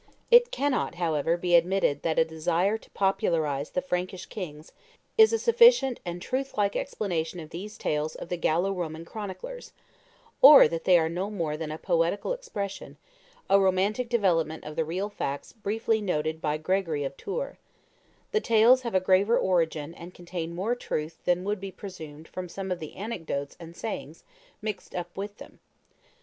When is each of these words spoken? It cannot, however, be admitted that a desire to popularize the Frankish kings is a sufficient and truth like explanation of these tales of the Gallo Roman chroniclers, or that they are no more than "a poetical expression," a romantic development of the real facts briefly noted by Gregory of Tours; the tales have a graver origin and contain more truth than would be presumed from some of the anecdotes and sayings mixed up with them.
It 0.31 0.49
cannot, 0.49 0.95
however, 0.95 1.37
be 1.37 1.53
admitted 1.53 2.01
that 2.01 2.17
a 2.17 2.25
desire 2.25 2.75
to 2.75 2.89
popularize 2.89 3.69
the 3.69 3.83
Frankish 3.83 4.25
kings 4.25 4.71
is 5.15 5.31
a 5.31 5.37
sufficient 5.37 5.99
and 6.03 6.19
truth 6.19 6.57
like 6.57 6.75
explanation 6.75 7.39
of 7.39 7.51
these 7.51 7.77
tales 7.77 8.15
of 8.15 8.29
the 8.29 8.35
Gallo 8.35 8.71
Roman 8.73 9.05
chroniclers, 9.05 9.73
or 10.41 10.67
that 10.67 10.85
they 10.85 10.97
are 10.97 11.07
no 11.07 11.29
more 11.29 11.55
than 11.55 11.71
"a 11.71 11.77
poetical 11.77 12.33
expression," 12.33 12.97
a 13.47 13.59
romantic 13.59 14.09
development 14.09 14.63
of 14.63 14.75
the 14.75 14.83
real 14.85 15.07
facts 15.11 15.53
briefly 15.53 16.01
noted 16.01 16.41
by 16.41 16.57
Gregory 16.57 17.03
of 17.03 17.15
Tours; 17.15 17.57
the 18.31 18.41
tales 18.41 18.81
have 18.81 18.95
a 18.95 18.99
graver 18.99 19.37
origin 19.37 19.93
and 19.93 20.15
contain 20.15 20.55
more 20.55 20.73
truth 20.73 21.23
than 21.25 21.43
would 21.43 21.59
be 21.59 21.71
presumed 21.71 22.27
from 22.27 22.49
some 22.49 22.71
of 22.71 22.79
the 22.79 22.95
anecdotes 22.95 23.55
and 23.59 23.75
sayings 23.75 24.23
mixed 24.63 24.95
up 24.95 25.15
with 25.15 25.37
them. 25.37 25.59